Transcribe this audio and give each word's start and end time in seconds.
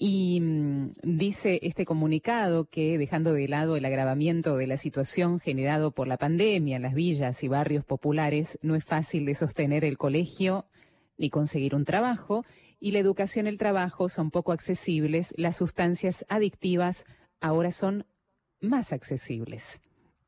Y 0.00 0.38
mm, 0.40 0.92
dice 1.02 1.58
este 1.62 1.84
comunicado 1.84 2.66
que, 2.66 2.98
dejando 2.98 3.32
de 3.32 3.48
lado 3.48 3.76
el 3.76 3.84
agravamiento 3.84 4.56
de 4.56 4.68
la 4.68 4.76
situación 4.76 5.40
generado 5.40 5.90
por 5.90 6.06
la 6.06 6.18
pandemia 6.18 6.76
en 6.76 6.82
las 6.82 6.94
villas 6.94 7.42
y 7.42 7.48
barrios 7.48 7.84
populares, 7.84 8.60
no 8.62 8.76
es 8.76 8.84
fácil 8.84 9.26
de 9.26 9.34
sostener 9.34 9.84
el 9.84 9.98
colegio 9.98 10.66
ni 11.16 11.30
conseguir 11.30 11.74
un 11.74 11.84
trabajo, 11.84 12.44
y 12.78 12.92
la 12.92 13.00
educación 13.00 13.46
y 13.46 13.48
el 13.48 13.58
trabajo 13.58 14.08
son 14.08 14.30
poco 14.30 14.52
accesibles, 14.52 15.34
las 15.36 15.56
sustancias 15.56 16.24
adictivas 16.28 17.04
ahora 17.40 17.72
son 17.72 18.06
más 18.60 18.92
accesibles. 18.92 19.80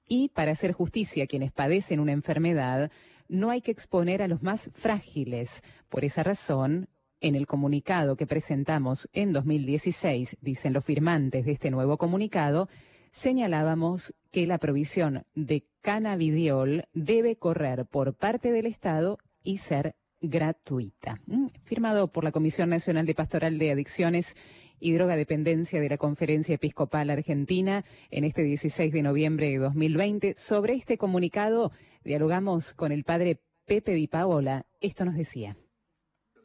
Y 0.09 0.31
para 0.31 0.51
hacer 0.51 0.73
justicia 0.73 1.23
a 1.23 1.27
quienes 1.29 1.53
padecen 1.53 2.01
una 2.01 2.11
enfermedad, 2.11 2.91
no 3.29 3.51
hay 3.51 3.61
que 3.61 3.71
exponer 3.71 4.21
a 4.21 4.27
los 4.27 4.43
más 4.43 4.73
frágiles. 4.75 5.63
Por 5.89 6.05
esa 6.05 6.25
razón, 6.25 6.89
en 7.21 7.35
el 7.35 7.47
comunicado 7.47 8.17
que 8.17 8.27
presentamos 8.27 9.09
en 9.13 9.33
2016, 9.33 10.39
dicen 10.41 10.73
los 10.73 10.85
firmantes 10.85 11.45
de 11.45 11.53
este 11.53 11.71
nuevo 11.71 11.99
comunicado, 11.99 12.69
señalábamos 13.13 14.15
que 14.31 14.47
la 14.47 14.59
provisión 14.59 15.25
de 15.35 15.67
cannabidiol 15.83 16.85
debe 16.93 17.37
correr 17.37 17.87
por 17.87 18.15
parte 18.15 18.53
del 18.53 18.67
Estado 18.67 19.19
y 19.43 19.59
ser 19.59 19.97
gratuita. 20.21 21.21
Mm, 21.27 21.47
firmado 21.65 22.09
por 22.09 22.25
la 22.25 22.33
Comisión 22.33 22.71
Nacional 22.71 23.07
de 23.07 23.15
Pastoral 23.15 23.59
de 23.59 23.73
Adicciones 23.73 24.37
y 24.79 24.93
Drogadependencia 24.93 25.81
de 25.81 25.89
la 25.89 25.99
Conferencia 25.99 26.55
Episcopal 26.55 27.11
Argentina 27.11 27.85
en 28.11 28.25
este 28.25 28.43
16 28.43 28.93
de 28.93 29.03
noviembre 29.03 29.49
de 29.51 29.59
2020. 29.59 30.35
Sobre 30.37 30.75
este 30.75 30.99
comunicado 30.99 31.73
dialogamos 32.05 32.75
con 32.75 32.93
el 32.93 33.05
padre 33.05 33.41
Pepe 33.67 33.95
Di 33.95 34.09
Paola. 34.09 34.67
Esto 34.81 35.05
nos 35.05 35.17
decía. 35.17 35.57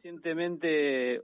Recientemente 0.06 1.20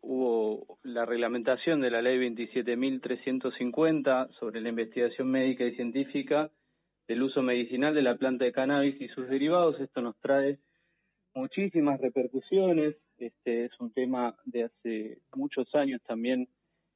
hubo 0.00 0.78
la 0.84 1.04
reglamentación 1.04 1.82
de 1.82 1.90
la 1.90 2.00
ley 2.00 2.18
27.350 2.18 4.30
sobre 4.38 4.62
la 4.62 4.70
investigación 4.70 5.30
médica 5.30 5.64
y 5.64 5.76
científica 5.76 6.50
del 7.06 7.24
uso 7.24 7.42
medicinal 7.42 7.94
de 7.94 8.00
la 8.00 8.16
planta 8.16 8.46
de 8.46 8.52
cannabis 8.52 8.98
y 9.02 9.08
sus 9.08 9.28
derivados. 9.28 9.78
Esto 9.80 10.00
nos 10.00 10.16
trae 10.16 10.58
muchísimas 11.34 12.00
repercusiones. 12.00 12.96
Este 13.18 13.66
es 13.66 13.72
un 13.78 13.92
tema 13.92 14.34
de 14.46 14.64
hace 14.64 15.18
muchos 15.34 15.66
años 15.74 16.00
también 16.06 16.48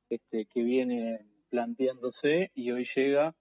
este, 0.09 0.47
que 0.47 0.63
viene 0.63 1.21
planteándose 1.51 2.51
y 2.55 2.71
hoy 2.71 2.89
llega 2.97 3.35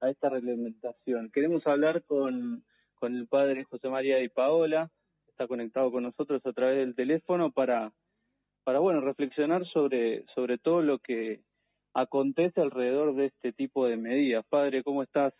a 0.00 0.08
esta 0.08 0.28
reglamentación. 0.28 1.32
Queremos 1.32 1.66
hablar 1.66 2.04
con, 2.04 2.62
con 2.94 3.16
el 3.16 3.26
padre 3.26 3.64
José 3.64 3.88
María 3.88 4.18
Di 4.18 4.28
Paola, 4.28 4.88
está 5.32 5.46
conectado 5.46 5.90
con 5.90 6.04
nosotros 6.04 6.44
a 6.46 6.52
través 6.52 6.76
del 6.76 6.94
teléfono 6.94 7.50
para, 7.50 7.92
para 8.64 8.78
bueno, 8.78 9.00
reflexionar 9.00 9.66
sobre, 9.66 10.24
sobre 10.34 10.58
todo 10.58 10.82
lo 10.82 10.98
que 10.98 11.40
acontece 11.94 12.60
alrededor 12.60 13.14
de 13.14 13.26
este 13.26 13.52
tipo 13.52 13.86
de 13.86 13.96
medidas. 13.96 14.44
Padre, 14.48 14.82
¿cómo 14.82 15.02
estás? 15.02 15.34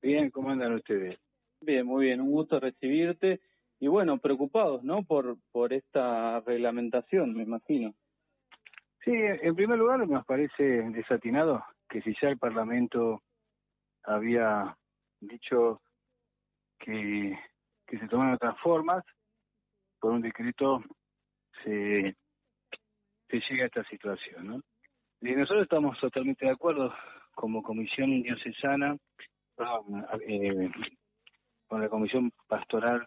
Bien, 0.00 0.30
¿cómo 0.30 0.50
andan 0.50 0.74
ustedes? 0.74 1.18
Bien, 1.60 1.86
muy 1.86 2.06
bien, 2.06 2.20
un 2.20 2.30
gusto 2.30 2.58
recibirte 2.58 3.40
y 3.78 3.88
bueno, 3.88 4.18
preocupados, 4.18 4.82
¿no? 4.82 5.04
Por, 5.04 5.36
por 5.52 5.72
esta 5.72 6.40
reglamentación, 6.40 7.34
me 7.34 7.42
imagino. 7.42 7.94
Sí, 9.04 9.12
en 9.12 9.54
primer 9.56 9.78
lugar 9.78 10.06
nos 10.08 10.24
parece 10.24 10.62
desatinado 10.90 11.64
que 11.88 12.00
si 12.02 12.14
ya 12.20 12.28
el 12.28 12.38
Parlamento 12.38 13.22
había 14.04 14.76
dicho 15.20 15.80
que, 16.78 17.36
que 17.92 17.98
se 17.98 18.08
toman 18.08 18.32
otras 18.32 18.58
formas, 18.60 19.04
por 20.00 20.12
un 20.12 20.22
decreto 20.22 20.82
se, 21.62 22.16
se 23.28 23.40
llega 23.50 23.64
a 23.64 23.66
esta 23.66 23.84
situación. 23.84 24.64
Y 25.20 25.32
nosotros 25.32 25.64
estamos 25.64 26.00
totalmente 26.00 26.46
de 26.46 26.52
acuerdo 26.52 26.94
como 27.34 27.62
comisión 27.62 28.22
diocesana, 28.22 28.96
eh, 30.26 30.70
con 31.68 31.82
la 31.82 31.90
comisión 31.90 32.32
pastoral 32.46 33.06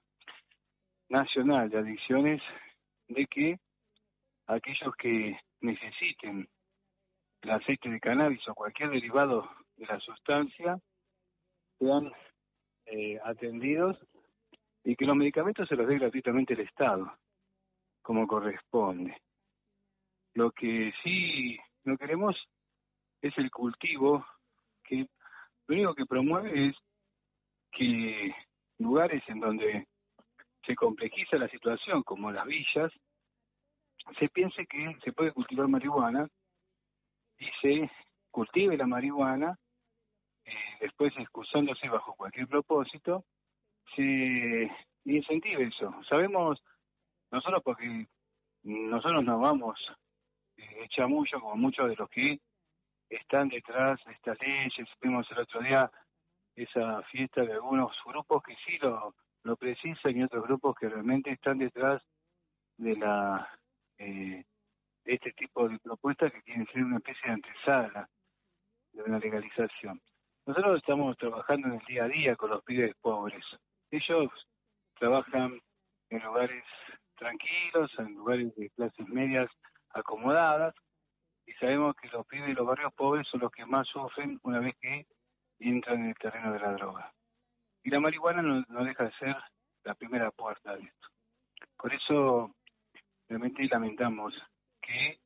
Nacional 1.09 1.67
de 1.71 1.79
Adicciones 1.79 2.43
de 3.07 3.25
que 3.25 3.57
aquellos 4.45 4.95
que 4.99 5.35
necesiten 5.61 6.47
el 7.41 7.49
aceite 7.49 7.89
de 7.89 7.99
cannabis 7.99 8.47
o 8.47 8.53
cualquier 8.53 8.91
derivado 8.91 9.49
de 9.77 9.87
la 9.87 9.99
sustancia 9.99 10.77
sean 11.79 12.11
eh, 12.85 13.19
atendidos 13.23 13.97
y 14.85 14.95
que 14.95 15.05
los 15.05 15.15
medicamentos 15.15 15.67
se 15.67 15.75
los 15.75 15.87
dé 15.87 15.97
gratuitamente 15.97 16.53
el 16.53 16.59
Estado, 16.61 17.11
como 18.03 18.27
corresponde. 18.27 19.17
Lo 20.35 20.51
que 20.51 20.93
sí 21.03 21.57
no 21.83 21.97
queremos 21.97 22.37
es 23.19 23.35
el 23.39 23.49
cultivo, 23.49 24.23
que 24.83 25.07
lo 25.67 25.75
único 25.75 25.95
que 25.95 26.05
promueve 26.05 26.67
es 26.67 26.75
que 27.71 28.31
lugares 28.77 29.23
en 29.27 29.39
donde 29.39 29.87
se 30.63 30.75
complejiza 30.75 31.37
la 31.37 31.49
situación, 31.49 32.03
como 32.03 32.31
las 32.31 32.45
villas, 32.45 32.91
se 34.19 34.29
piense 34.29 34.67
que 34.67 34.95
se 35.03 35.13
puede 35.13 35.31
cultivar 35.31 35.67
marihuana 35.67 36.27
y 37.39 37.47
se 37.59 37.89
cultive 38.29 38.77
la 38.77 38.85
marihuana, 38.85 39.57
eh, 40.45 40.53
después 40.79 41.11
excusándose 41.17 41.89
bajo 41.89 42.13
cualquier 42.13 42.47
propósito, 42.47 43.25
se 43.95 44.71
incentive 45.05 45.63
eso. 45.63 45.93
Sabemos, 46.09 46.61
nosotros 47.31 47.61
porque 47.63 48.07
nosotros 48.63 49.23
nos 49.23 49.39
vamos 49.39 49.79
eh, 50.57 51.07
mucho 51.07 51.39
como 51.39 51.55
muchos 51.55 51.89
de 51.89 51.95
los 51.95 52.09
que 52.09 52.39
están 53.09 53.49
detrás 53.49 54.03
de 54.05 54.13
estas 54.13 54.37
leyes, 54.39 54.89
vimos 55.01 55.29
el 55.31 55.39
otro 55.39 55.61
día 55.61 55.91
esa 56.55 57.03
fiesta 57.03 57.41
de 57.43 57.53
algunos 57.53 57.91
grupos 58.05 58.41
que 58.43 58.55
sí 58.65 58.77
lo 58.79 59.13
lo 59.45 59.55
precisan 59.55 60.17
y 60.17 60.23
otros 60.23 60.43
grupos 60.43 60.75
que 60.75 60.89
realmente 60.89 61.31
están 61.31 61.59
detrás 61.59 62.01
de 62.77 62.95
la 62.95 63.47
eh, 63.99 64.43
este 65.05 65.31
tipo 65.33 65.69
de 65.69 65.77
propuestas 65.79 66.33
que 66.33 66.41
quieren 66.41 66.65
ser 66.73 66.83
una 66.83 66.97
especie 66.97 67.27
de 67.27 67.33
antesala 67.33 68.09
de 68.91 69.03
una 69.03 69.19
legalización. 69.19 70.01
Nosotros 70.47 70.77
estamos 70.77 71.15
trabajando 71.17 71.67
en 71.67 71.75
el 71.75 71.85
día 71.85 72.05
a 72.05 72.07
día 72.07 72.35
con 72.35 72.49
los 72.49 72.63
pibes 72.63 72.95
pobres. 72.99 73.45
Ellos 73.95 74.29
trabajan 74.99 75.57
en 76.09 76.19
lugares 76.21 76.65
tranquilos, 77.17 77.89
en 77.97 78.15
lugares 78.15 78.53
de 78.57 78.69
clases 78.71 79.07
medias 79.07 79.49
acomodadas, 79.91 80.75
y 81.45 81.53
sabemos 81.53 81.95
que 81.95 82.09
los 82.09 82.27
pibes 82.27 82.47
de 82.47 82.55
los 82.55 82.67
barrios 82.67 82.93
pobres 82.93 83.25
son 83.29 83.39
los 83.39 83.51
que 83.53 83.65
más 83.65 83.87
sufren 83.87 84.37
una 84.43 84.59
vez 84.59 84.75
que 84.81 85.07
entran 85.59 86.01
en 86.01 86.05
el 86.07 86.15
terreno 86.15 86.51
de 86.51 86.59
la 86.59 86.73
droga. 86.73 87.13
Y 87.83 87.89
la 87.89 88.01
marihuana 88.01 88.41
no, 88.41 88.83
deja 88.83 89.05
de 89.05 89.13
ser 89.13 89.37
la 89.85 89.95
primera 89.95 90.29
puerta 90.31 90.75
de 90.75 90.83
esto. 90.83 91.07
Por 91.77 91.93
eso 91.93 92.53
realmente 93.29 93.63
lamentamos 93.71 94.33
que 94.81 95.19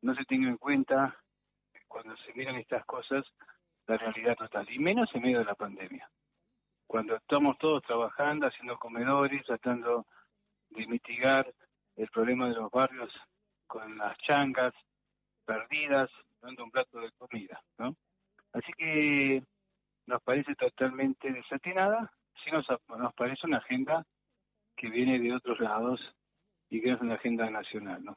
no 0.00 0.14
se 0.14 0.24
tenga 0.24 0.48
en 0.48 0.56
cuenta 0.56 1.14
cuando 1.86 2.16
se 2.16 2.32
miran 2.32 2.56
estas 2.56 2.86
cosas 2.86 3.26
la 3.86 3.98
realidad 3.98 4.36
total, 4.36 4.66
y 4.70 4.78
menos 4.78 5.14
en 5.14 5.20
medio 5.20 5.40
de 5.40 5.44
la 5.44 5.54
pandemia. 5.54 6.08
Cuando 6.86 7.16
estamos 7.16 7.58
todos 7.58 7.82
trabajando, 7.82 8.46
haciendo 8.46 8.78
comedores, 8.78 9.44
tratando 9.44 10.06
de 10.70 10.86
mitigar 10.86 11.52
el 11.96 12.08
problema 12.08 12.48
de 12.48 12.54
los 12.54 12.70
barrios 12.70 13.12
con 13.66 13.98
las 13.98 14.16
changas 14.18 14.72
perdidas, 15.44 16.10
dando 16.40 16.64
un 16.64 16.70
plato 16.70 17.00
de 17.00 17.10
comida, 17.12 17.60
¿no? 17.78 17.96
Así 18.52 18.72
que 18.76 19.42
nos 20.06 20.22
parece 20.22 20.54
totalmente 20.54 21.32
desatinada, 21.32 22.12
sí 22.44 22.50
nos, 22.50 22.66
nos 22.88 23.14
parece 23.14 23.46
una 23.46 23.58
agenda 23.58 24.04
que 24.76 24.88
viene 24.88 25.18
de 25.18 25.34
otros 25.34 25.58
lados 25.60 26.00
y 26.70 26.80
que 26.80 26.92
es 26.92 27.00
una 27.00 27.14
agenda 27.14 27.50
nacional, 27.50 28.04
¿no? 28.04 28.16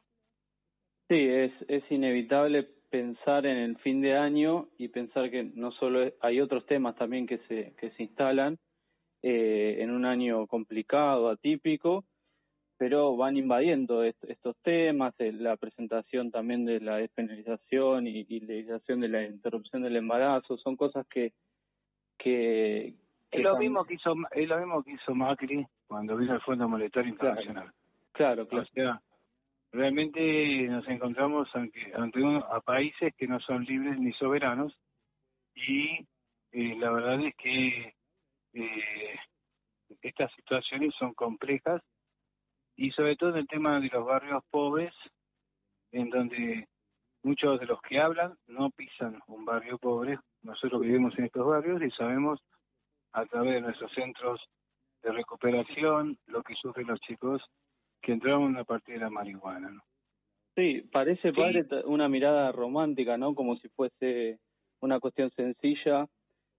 Sí, 1.10 1.28
es, 1.28 1.52
es 1.68 1.84
inevitable 1.92 2.70
pensar 2.90 3.46
en 3.46 3.58
el 3.58 3.78
fin 3.78 4.02
de 4.02 4.18
año 4.18 4.68
y 4.78 4.88
pensar 4.88 5.30
que 5.30 5.44
no 5.44 5.72
solo 5.72 6.12
hay 6.22 6.42
otros 6.42 6.66
temas 6.66 6.96
también 6.96 7.28
que 7.28 7.40
se, 7.48 7.74
que 7.80 7.92
se 7.92 8.04
instalan 8.04 8.58
eh, 9.22 9.78
en 9.80 9.92
un 9.92 10.06
año 10.06 10.48
complicado, 10.48 11.30
atípico, 11.30 12.06
pero 12.78 13.18
van 13.18 13.38
invadiendo 13.38 14.04
estos 14.04 14.56
temas, 14.64 15.14
eh, 15.20 15.34
la 15.34 15.58
presentación 15.58 16.32
también 16.32 16.66
de 16.66 16.80
la 16.80 16.98
despenalización 16.98 18.08
y, 18.08 18.26
y 18.30 18.40
legalización 18.40 19.02
de 19.02 19.10
la 19.10 19.24
interrupción 19.24 19.82
del 19.82 19.98
embarazo, 19.98 20.58
son 20.58 20.78
cosas 20.78 21.06
que, 21.08 21.34
que, 22.18 22.94
es 23.32 23.44
lo 23.44 23.58
mismo 23.58 23.86
que 23.86 23.96
hizo 23.96 24.16
es 24.32 24.48
lo 24.48 24.58
mismo 24.58 24.84
que 24.84 24.92
hizo 24.94 25.14
Macri 25.14 25.66
cuando 25.88 26.18
vino 26.18 26.34
al 26.34 26.42
Fondo 26.42 26.68
Monetario 26.68 27.10
Internacional. 27.10 27.72
Claro, 28.12 28.48
claro. 28.48 29.02
Realmente 29.72 30.68
nos 30.68 30.88
encontramos 30.88 31.50
ante, 31.54 31.92
ante 31.96 32.22
a 32.50 32.60
países 32.62 33.14
que 33.18 33.28
no 33.28 33.40
son 33.40 33.64
libres 33.66 34.00
ni 34.00 34.12
soberanos 34.14 34.74
y 35.56 36.08
eh, 36.52 36.76
la 36.78 36.92
verdad 36.92 37.22
es 37.22 37.36
que 37.36 37.94
eh, 38.54 39.16
estas 40.02 40.32
situaciones 40.34 40.94
son 40.98 41.14
complejas 41.14 41.82
y 42.76 42.92
sobre 42.92 43.16
todo 43.16 43.32
en 43.32 43.38
el 43.38 43.48
tema 43.48 43.80
de 43.80 43.90
los 43.90 44.06
barrios 44.06 44.44
pobres 44.50 44.94
en 45.92 46.10
donde 46.10 46.68
muchos 47.24 47.60
de 47.60 47.66
los 47.66 47.82
que 47.82 48.00
hablan 48.00 48.36
no 48.48 48.70
pisan 48.72 49.20
un 49.28 49.46
barrio 49.46 49.78
pobre. 49.78 50.18
Nosotros 50.42 50.82
vivimos 50.82 51.18
en 51.20 51.26
estos 51.26 51.46
barrios 51.46 51.82
y 51.82 51.92
sabemos 51.92 52.40
a 53.12 53.26
través 53.26 53.56
de 53.56 53.62
nuestros 53.62 53.92
centros 53.94 54.42
de 55.02 55.12
recuperación 55.12 56.18
lo 56.28 56.42
que 56.44 56.56
sufren 56.56 56.88
los 56.88 57.00
chicos 57.02 57.42
que 58.02 58.14
entraron 58.14 58.58
a 58.58 58.64
partir 58.64 58.96
de 58.96 59.02
la 59.02 59.10
marihuana. 59.10 59.70
¿no? 59.70 59.82
Sí, 60.56 60.82
parece, 60.92 61.34
padre, 61.34 61.66
una 61.86 62.10
mirada 62.10 62.52
romántica, 62.52 63.18
¿no? 63.18 63.34
Como 63.36 63.56
si 63.58 63.70
fuese 63.70 64.40
una 64.82 65.00
cuestión 65.00 65.32
sencilla, 65.32 66.08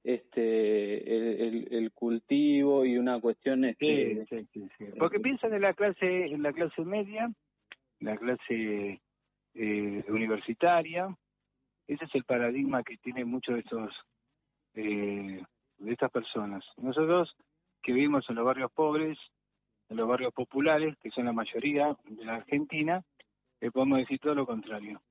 este, 0.03 1.77
el, 1.77 1.93
cultivo 1.93 2.85
y 2.85 2.97
una 2.97 3.21
cuestión... 3.21 3.65
Este, 3.65 4.27
sí, 4.27 4.47
sí, 4.53 4.69
sí, 4.79 4.85
Porque 4.99 5.21
piensan 5.21 5.53
en 5.55 5.63
la 5.63 5.75
clase, 5.75 6.27
en 6.27 6.43
la 6.43 6.53
clase 6.53 6.83
media, 6.83 7.31
la 8.01 8.17
clase 8.17 9.01
eh, 9.55 10.05
universitaria, 10.09 11.15
ese 11.87 12.05
es 12.05 12.15
el 12.15 12.25
paradigma 12.25 12.83
que 12.83 12.97
tiene 12.99 13.25
muchos 13.25 13.57
de 13.57 13.61
estos 13.61 13.95
eh, 14.75 15.43
de 15.79 15.93
estas 15.93 16.11
personas. 16.11 16.65
Nosotros 16.77 17.35
que 17.83 17.93
vivimos 17.93 18.29
en 18.29 18.37
los 18.37 18.45
barrios 18.45 18.71
pobres, 18.73 19.19
en 19.91 19.97
los 19.97 20.09
barrios 20.09 20.33
populares, 20.33 20.97
que 21.03 21.11
son 21.11 21.27
la 21.27 21.33
mayoría 21.33 21.97
de 22.05 22.25
la 22.25 22.37
Argentina, 22.37 23.03
le 23.61 23.71
podemos 23.71 23.99
decir 23.99 24.19
todo 24.19 24.35
lo 24.35 24.47
contrario. 24.47 25.03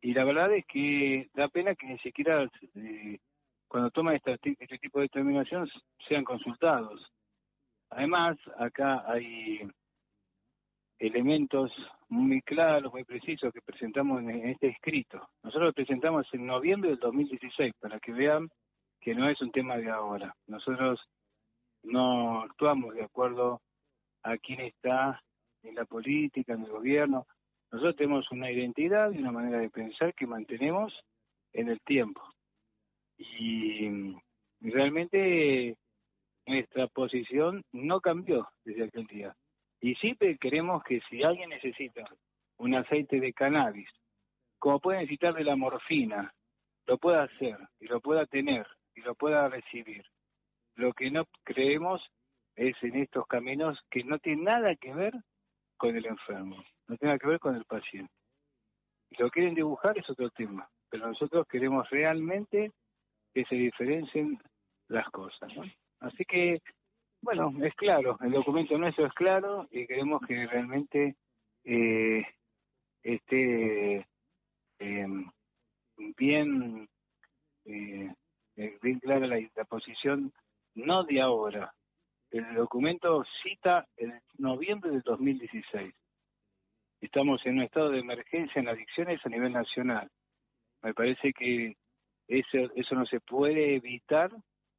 Y 0.00 0.12
la 0.14 0.24
verdad 0.24 0.52
es 0.52 0.64
que 0.66 1.30
da 1.34 1.48
pena 1.48 1.74
que 1.74 1.86
ni 1.86 1.98
siquiera 1.98 2.48
eh, 2.74 3.18
cuando 3.66 3.90
toman 3.90 4.16
este, 4.16 4.38
este 4.58 4.78
tipo 4.78 4.98
de 4.98 5.04
determinación 5.04 5.68
sean 6.06 6.24
consultados. 6.24 7.10
Además, 7.88 8.36
acá 8.58 9.04
hay 9.06 9.60
elementos 10.98 11.72
muy 12.08 12.42
claros, 12.42 12.92
muy 12.92 13.04
precisos 13.04 13.52
que 13.52 13.62
presentamos 13.62 14.20
en, 14.20 14.48
este 14.48 14.68
escrito. 14.68 15.28
Nosotros 15.42 15.68
lo 15.68 15.72
presentamos 15.72 16.26
en 16.32 16.46
noviembre 16.46 16.90
del 16.90 16.98
2016 16.98 17.72
para 17.80 17.98
que 17.98 18.12
vean 18.12 18.50
que 19.00 19.14
no 19.14 19.26
es 19.26 19.40
un 19.40 19.50
tema 19.50 19.76
de 19.76 19.90
ahora. 19.90 20.34
Nosotros 20.46 21.00
no 21.82 22.42
actuamos 22.42 22.94
de 22.94 23.04
acuerdo 23.04 23.60
a 24.22 24.36
quién 24.38 24.60
está 24.60 25.22
en 25.62 25.74
la 25.74 25.84
política, 25.84 26.54
en 26.54 26.64
el 26.64 26.70
gobierno. 26.70 27.26
Nosotros 27.70 27.96
tenemos 27.96 28.30
una 28.30 28.50
identidad 28.50 29.10
y 29.12 29.18
una 29.18 29.32
manera 29.32 29.58
de 29.58 29.70
pensar 29.70 30.14
que 30.14 30.26
mantenemos 30.26 30.92
en 31.52 31.68
el 31.68 31.80
tiempo. 31.80 32.22
Y 33.18 33.88
realmente 34.60 35.76
nuestra 36.46 36.86
posición 36.88 37.62
no 37.72 38.00
cambió 38.00 38.48
desde 38.64 38.84
aquel 38.84 39.06
día. 39.06 39.36
Y 39.80 39.94
siempre 39.96 40.36
queremos 40.38 40.82
que 40.84 41.00
si 41.08 41.22
alguien 41.22 41.50
necesita 41.50 42.04
un 42.58 42.74
aceite 42.74 43.20
de 43.20 43.32
cannabis, 43.32 43.88
como 44.58 44.78
puede 44.80 44.98
necesitar 44.98 45.34
de 45.34 45.44
la 45.44 45.56
morfina, 45.56 46.32
lo 46.86 46.98
pueda 46.98 47.24
hacer 47.24 47.56
y 47.80 47.86
lo 47.86 48.00
pueda 48.00 48.26
tener 48.26 48.66
y 48.94 49.00
lo 49.00 49.14
pueda 49.14 49.48
recibir. 49.48 50.04
Lo 50.76 50.92
que 50.92 51.10
no 51.10 51.26
creemos 51.44 52.00
es 52.56 52.76
en 52.82 52.96
estos 52.96 53.26
caminos 53.26 53.78
que 53.90 54.04
no 54.04 54.18
tienen 54.18 54.44
nada 54.44 54.74
que 54.76 54.94
ver 54.94 55.14
con 55.76 55.96
el 55.96 56.06
enfermo, 56.06 56.56
no 56.86 56.96
tiene 56.96 57.10
nada 57.12 57.18
que 57.18 57.28
ver 57.28 57.40
con 57.40 57.56
el 57.56 57.64
paciente. 57.64 58.12
Lo 59.18 59.30
quieren 59.30 59.54
dibujar 59.54 59.98
es 59.98 60.08
otro 60.08 60.30
tema, 60.30 60.68
pero 60.88 61.08
nosotros 61.08 61.46
queremos 61.48 61.88
realmente 61.90 62.72
que 63.34 63.44
se 63.44 63.54
diferencien 63.54 64.38
las 64.88 65.08
cosas. 65.10 65.54
¿no? 65.56 65.64
Así 66.00 66.24
que, 66.24 66.60
bueno, 67.20 67.52
es 67.64 67.74
claro, 67.74 68.18
el 68.20 68.32
documento 68.32 68.76
nuestro 68.78 69.06
es 69.06 69.12
claro 69.14 69.66
y 69.70 69.86
queremos 69.86 70.20
que 70.26 70.46
realmente 70.46 71.16
eh, 71.64 72.24
esté 73.02 74.06
eh, 77.64 78.14
eh, 78.56 78.78
bien 78.82 78.98
clara 79.00 79.26
la, 79.26 79.64
posición, 79.64 80.32
no 80.74 81.04
de 81.04 81.20
ahora. 81.20 81.72
El 82.32 82.54
documento 82.54 83.22
cita 83.42 83.86
el 83.98 84.14
noviembre 84.38 84.90
del 84.90 85.02
2016. 85.02 85.92
Estamos 87.02 87.44
en 87.44 87.58
un 87.58 87.62
estado 87.64 87.90
de 87.90 87.98
emergencia 87.98 88.58
en 88.58 88.68
adicciones 88.68 89.20
a 89.22 89.28
nivel 89.28 89.52
nacional. 89.52 90.08
Me 90.82 90.94
parece 90.94 91.34
que 91.34 91.76
eso, 92.28 92.58
eso 92.74 92.94
no 92.94 93.04
se 93.04 93.20
puede 93.20 93.74
evitar 93.74 94.30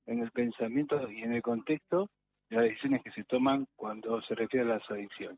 en 0.08 0.24
el 0.24 0.32
pensamiento 0.32 1.08
y 1.12 1.22
en 1.22 1.34
el 1.34 1.44
contexto 1.44 2.10
de 2.50 2.56
las 2.56 2.66
decisiones 2.66 3.04
que 3.04 3.12
se 3.12 3.24
toman 3.24 3.68
cuando 3.76 4.20
se 4.24 4.34
refiere 4.34 4.66
a 4.66 4.78
las 4.78 4.90
adicciones. 4.90 5.38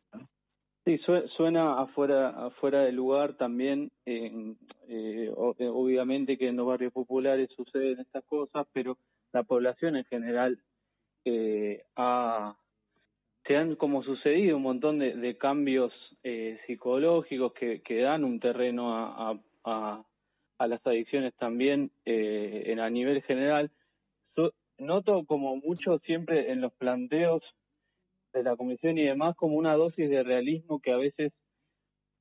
Sí, 0.85 0.97
suena 1.35 1.81
afuera, 1.81 2.29
afuera 2.45 2.83
del 2.83 2.95
lugar 2.95 3.33
también, 3.33 3.91
eh, 4.05 4.55
eh, 4.87 5.33
obviamente 5.35 6.37
que 6.37 6.47
en 6.47 6.55
los 6.55 6.67
barrios 6.67 6.93
populares 6.93 7.49
suceden 7.57 7.99
estas 7.99 8.23
cosas, 8.23 8.65
pero 8.71 8.97
la 9.33 9.43
población 9.43 9.97
en 9.97 10.05
general 10.05 10.61
eh, 11.25 11.83
han 11.95 12.55
como 13.75 14.03
sucedido 14.03 14.57
un 14.57 14.63
montón 14.63 14.99
de, 14.99 15.37
cambios 15.37 15.93
eh, 16.23 16.59
psicológicos 16.65 17.53
que, 17.53 18.01
dan 18.01 18.23
un 18.23 18.39
terreno 18.39 18.95
a, 18.95 19.39
a, 19.63 20.67
las 20.67 20.85
adicciones 20.87 21.33
también 21.35 21.91
en 22.05 22.79
a 22.79 22.89
nivel 22.89 23.21
general. 23.23 23.71
noto 24.77 25.25
como 25.25 25.57
mucho 25.57 25.99
siempre 25.99 26.51
en 26.51 26.61
los 26.61 26.73
planteos 26.73 27.43
de 28.35 28.43
la 28.43 28.55
comisión 28.55 28.97
y 28.97 29.05
demás 29.05 29.35
como 29.35 29.55
una 29.55 29.75
dosis 29.75 30.09
de 30.09 30.21
realismo 30.21 30.79
que 30.79 30.91
a 30.91 30.97
veces, 30.97 31.31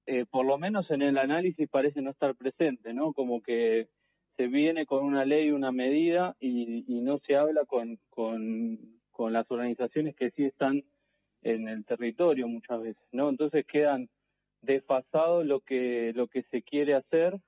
eh, 0.07 0.25
por 0.31 0.47
lo 0.47 0.57
menos 0.59 0.91
en 0.91 1.03
el 1.03 1.19
análisis, 1.19 1.69
parece 1.69 2.01
no 2.01 2.11
estar 2.11 2.35
presente, 2.37 2.95
¿no? 2.95 3.13
Como 3.13 3.43
que 3.43 3.89
se 4.37 4.47
viene 4.47 4.87
con 4.87 5.05
una 5.05 5.25
ley, 5.25 5.51
una 5.51 5.73
medida 5.73 6.37
y, 6.41 6.85
no 7.03 7.19
se 7.19 7.37
habla 7.37 7.65
con, 7.67 7.99
con, 8.09 8.94
con 9.15 9.33
las 9.33 9.49
organizaciones 9.51 10.15
que 10.17 10.31
sí 10.33 10.45
están 10.45 10.85
en 11.43 11.69
el 11.69 11.85
territorio 11.85 12.49
muchas 12.49 12.83
veces, 12.83 13.07
¿no? 13.13 13.31
Entonces 13.31 13.65
quedan 13.65 14.09
desfasados 14.61 15.47
lo 15.47 15.61
que, 15.61 16.13
lo 16.15 16.27
que 16.27 16.43
se 16.51 16.63
quiere 16.63 16.95
hacer 16.95 17.39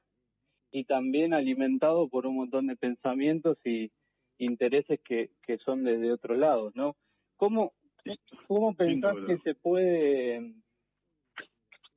y 0.71 0.85
también 0.85 1.35
alimentado 1.35 2.09
por 2.09 2.27
un 2.27 2.37
montón 2.37 2.69
de 2.69 2.77
pensamientos 2.77 3.59
y 3.65 3.91
intereses 4.39 5.01
que, 5.03 5.31
que 5.43 5.59
son 5.59 5.83
desde 5.83 6.13
otro 6.13 6.37
lado, 6.37 6.71
¿no? 6.75 6.95
¿Cómo, 7.37 7.73
¿Cómo 8.47 8.75
pensás 8.75 9.17
que 9.27 9.39
se 9.39 9.55
puede, 9.55 10.55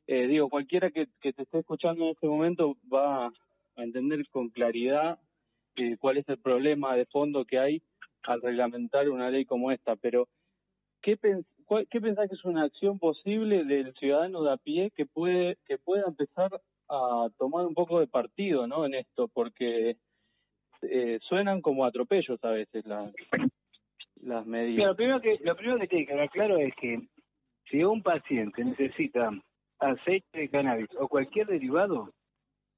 eh, 0.07 0.27
digo, 0.27 0.49
cualquiera 0.49 0.89
que, 0.89 1.07
te 1.21 1.29
esté 1.29 1.59
escuchando 1.59 2.05
en 2.05 2.11
este 2.11 2.27
momento 2.27 2.75
va 2.91 3.27
a 3.27 3.31
entender 3.75 4.27
con 4.29 4.49
claridad 4.49 5.19
eh, 5.75 5.97
cuál 5.99 6.17
es 6.17 6.27
el 6.27 6.39
problema 6.39 6.95
de 6.95 7.05
fondo 7.05 7.45
que 7.45 7.59
hay 7.59 7.83
al 8.23 8.41
reglamentar 8.41 9.09
una 9.09 9.29
ley 9.29 9.45
como 9.45 9.71
esta, 9.71 9.95
pero 9.95 10.27
¿qué, 11.01 11.17
¿qué 11.89 12.01
pensás 12.01 12.29
que 12.29 12.35
es 12.35 12.45
una 12.45 12.63
acción 12.63 12.99
posible 12.99 13.63
del 13.63 13.93
ciudadano 13.95 14.43
de 14.43 14.53
a 14.53 14.57
pie 14.57 14.91
que 14.95 15.05
puede 15.05 15.57
que 15.65 15.77
pueda 15.77 16.03
empezar 16.07 16.49
a 16.89 17.27
tomar 17.37 17.65
un 17.65 17.73
poco 17.73 17.99
de 17.99 18.07
partido 18.07 18.67
¿no? 18.67 18.85
en 18.85 18.95
esto? 18.95 19.27
Porque 19.27 19.97
eh, 20.81 21.19
suenan 21.27 21.61
como 21.61 21.85
atropellos 21.85 22.43
a 22.43 22.51
veces 22.51 22.85
las, 22.85 23.13
las 24.21 24.45
medidas. 24.45 24.87
lo, 24.87 24.95
primero 24.95 25.21
que, 25.21 25.37
lo 25.41 25.55
primero 25.55 25.79
que 25.79 25.87
tiene 25.87 26.05
que 26.05 26.13
quedar 26.13 26.29
claro 26.29 26.57
es 26.57 26.73
que 26.75 27.07
si 27.69 27.83
un 27.83 28.01
paciente 28.01 28.63
necesita 28.63 29.31
aceite 29.79 30.39
de 30.39 30.49
cannabis 30.49 30.89
o 30.99 31.07
cualquier 31.07 31.47
derivado, 31.47 32.11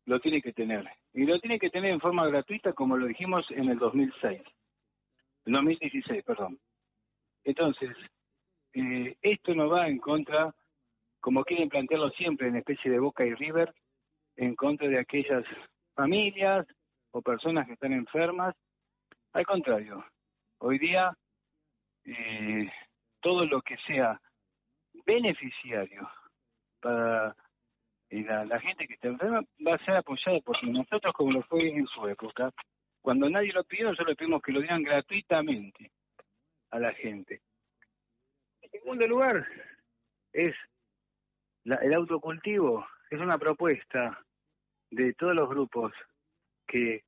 lo 0.05 0.19
tiene 0.19 0.41
que 0.41 0.53
tener. 0.53 0.87
Y 1.13 1.25
lo 1.25 1.39
tiene 1.39 1.59
que 1.59 1.69
tener 1.69 1.91
en 1.91 1.99
forma 1.99 2.27
gratuita, 2.27 2.73
como 2.73 2.97
lo 2.97 3.05
dijimos 3.07 3.45
en 3.51 3.69
el 3.69 3.77
2006. 3.77 4.41
2016, 5.45 6.23
perdón. 6.23 6.59
Entonces, 7.43 7.89
eh, 8.73 9.17
esto 9.21 9.55
no 9.55 9.69
va 9.69 9.87
en 9.87 9.97
contra, 9.97 10.53
como 11.19 11.43
quieren 11.43 11.69
plantearlo 11.69 12.09
siempre, 12.11 12.47
en 12.47 12.57
especie 12.57 12.91
de 12.91 12.99
Boca 12.99 13.25
y 13.25 13.33
River, 13.33 13.73
en 14.35 14.55
contra 14.55 14.87
de 14.87 14.99
aquellas 14.99 15.43
familias 15.95 16.65
o 17.11 17.21
personas 17.21 17.65
que 17.67 17.73
están 17.73 17.93
enfermas. 17.93 18.55
Al 19.33 19.45
contrario, 19.45 20.05
hoy 20.59 20.77
día 20.77 21.15
eh, 22.05 22.71
todo 23.21 23.45
lo 23.45 23.61
que 23.61 23.77
sea 23.87 24.19
beneficiario 25.05 26.09
para 26.79 27.35
eh, 28.09 28.23
la, 28.23 28.59
gente 28.59 28.87
que 28.87 28.95
está 28.95 29.07
enferma 29.07 29.41
va 29.65 29.75
a 29.75 29.85
ser 29.85 29.95
apoyado 29.95 30.41
por 30.41 30.61
nosotros 30.63 31.13
como 31.13 31.31
lo 31.31 31.43
fue 31.43 31.69
en 31.69 31.87
su 31.87 32.07
época. 32.07 32.51
Cuando 33.01 33.29
nadie 33.29 33.51
lo 33.51 33.63
pidió, 33.63 33.89
nosotros 33.89 34.15
pedimos 34.15 34.41
que 34.41 34.51
lo 34.51 34.59
dieran 34.59 34.83
gratuitamente 34.83 35.91
a 36.69 36.79
la 36.79 36.93
gente. 36.93 37.41
En 38.61 38.69
segundo 38.69 39.07
lugar, 39.07 39.47
es 40.31 40.55
el 41.65 41.93
autocultivo, 41.93 42.87
es 43.09 43.19
una 43.19 43.37
propuesta 43.37 44.23
de 44.91 45.13
todos 45.13 45.35
los 45.35 45.49
grupos 45.49 45.93
que 46.67 47.03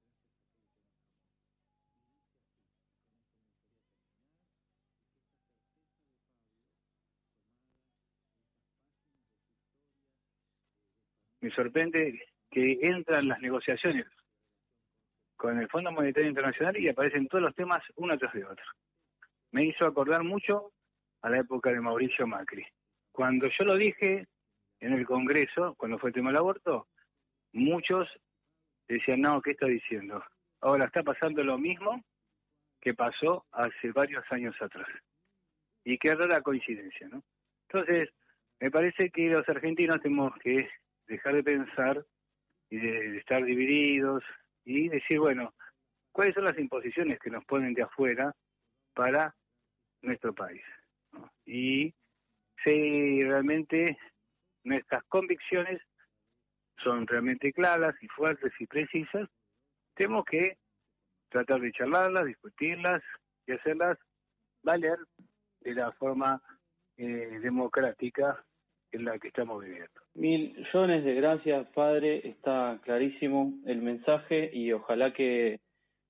me 11.42 11.52
sorprende 11.52 12.26
que 12.50 12.80
entran 12.82 13.28
las 13.28 13.40
negociaciones 13.42 14.06
con 15.44 15.60
el 15.60 15.68
Fondo 15.68 15.92
Monetario 15.92 16.30
Internacional 16.30 16.78
y 16.78 16.88
aparecen 16.88 17.28
todos 17.28 17.44
los 17.44 17.54
temas 17.54 17.84
uno 17.98 18.18
tras 18.18 18.34
de 18.34 18.46
otro. 18.46 18.64
Me 19.52 19.66
hizo 19.66 19.86
acordar 19.86 20.24
mucho 20.24 20.72
a 21.22 21.30
la 21.30 21.40
época 21.40 21.70
de 21.70 21.82
Mauricio 21.82 22.26
Macri. 22.26 22.66
Cuando 23.12 23.50
yo 23.50 23.66
lo 23.66 23.76
dije 23.76 24.26
en 24.80 24.94
el 24.94 25.06
Congreso, 25.06 25.76
cuando 25.76 26.00
fue 26.00 26.12
el 26.12 26.14
tema 26.14 26.30
del 26.30 26.38
aborto, 26.38 26.88
muchos 27.52 28.08
decían, 28.88 29.20
no, 29.20 29.42
¿qué 29.42 29.52
está 29.52 29.66
diciendo? 29.66 30.24
Ahora 30.62 30.86
está 30.86 31.04
pasando 31.04 31.44
lo 31.44 31.58
mismo 31.58 32.02
que 32.80 32.94
pasó 32.94 33.46
hace 33.52 33.92
varios 33.92 34.24
años 34.32 34.56
atrás. 34.62 34.88
Y 35.84 35.98
qué 35.98 36.16
rara 36.16 36.40
coincidencia, 36.40 37.10
¿no? 37.10 37.22
Entonces, 37.68 38.08
me 38.62 38.72
parece 38.72 39.10
que 39.10 39.28
los 39.28 39.48
argentinos 39.50 40.00
tenemos 40.02 40.32
que 40.42 40.70
dejar 41.06 41.36
de 41.36 41.44
pensar 41.44 42.06
y 42.70 42.78
de, 42.78 43.18
estar 43.18 43.44
divididos 43.44 44.24
y 44.66 44.90
decir, 44.90 45.20
bueno, 45.20 45.54
¿cuáles 46.12 46.34
son 46.36 46.46
las 46.46 46.58
imposiciones 46.58 47.20
que 47.20 47.30
nos 47.30 47.44
ponen 47.46 47.74
de 47.74 47.84
afuera 47.84 48.34
para 48.94 49.36
nuestro 50.02 50.34
país? 50.34 50.64
Y 51.46 51.94
si 52.64 53.24
realmente 53.24 53.98
nuestras 54.64 55.04
convicciones 55.06 55.82
son 56.84 57.06
realmente 57.08 57.52
claras 57.52 57.96
y 58.02 58.08
fuertes 58.08 58.52
y 58.60 58.68
precisas, 58.68 59.30
tenemos 59.96 60.26
que 60.26 60.58
tratar 61.30 61.62
de 61.62 61.72
charlarlas, 61.72 62.26
discutirlas 62.26 63.02
y 63.46 63.54
hacerlas 63.54 63.98
valer 64.64 64.98
de 65.62 65.74
la 65.74 65.92
forma 65.94 66.42
eh, 66.98 67.40
democrática 67.42 68.44
en 68.92 69.06
la 69.06 69.18
que 69.20 69.30
estamos 69.30 69.64
viviendo. 69.64 70.03
Millones 70.16 71.04
de 71.04 71.16
gracias, 71.16 71.68
padre. 71.70 72.28
Está 72.28 72.80
clarísimo 72.84 73.54
el 73.66 73.82
mensaje 73.82 74.52
y 74.54 74.72
ojalá 74.72 75.12
que, 75.12 75.60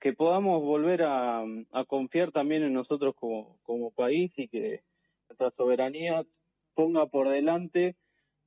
que 0.01 0.11
podamos 0.11 0.61
volver 0.61 1.03
a, 1.03 1.45
confiar 1.87 2.31
también 2.31 2.63
en 2.63 2.73
nosotros 2.73 3.15
como, 3.15 3.57
como 3.63 3.91
país 3.91 4.31
y 4.35 4.49
que 4.49 4.81
nuestra 5.29 5.51
soberanía 5.51 6.25
ponga 6.73 7.05
por 7.05 7.29
delante, 7.29 7.95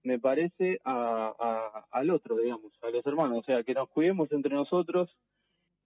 me 0.03 0.19
parece, 0.19 0.79
a, 0.85 1.87
al 1.91 2.11
otro, 2.11 2.37
digamos, 2.37 2.73
a 2.83 2.91
los 2.91 3.07
hermanos. 3.07 3.39
O 3.39 3.43
sea, 3.43 3.63
que 3.63 3.73
nos 3.73 3.89
cuidemos 3.89 4.31
entre 4.33 4.55
nosotros 4.55 5.09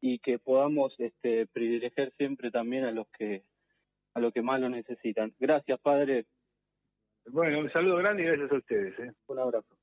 y 0.00 0.18
que 0.18 0.40
podamos 0.40 0.94
este, 0.98 1.46
privilegiar 1.46 2.12
siempre 2.16 2.50
también 2.50 2.84
a 2.84 2.90
los 2.90 3.06
que 3.16 3.44
a 4.14 4.20
los 4.20 4.32
que 4.32 4.42
más 4.42 4.60
lo 4.60 4.68
necesitan. 4.68 5.32
Gracias, 5.38 5.78
padre. 5.80 6.26
Bueno, 7.32 7.60
un 7.60 7.70
saludo 7.70 7.96
grande 7.96 8.22
y 8.22 8.26
gracias 8.26 8.50
a 8.50 8.56
ustedes. 8.56 8.98
¿eh? 8.98 9.12
Un 9.28 9.38
abrazo. 9.38 9.79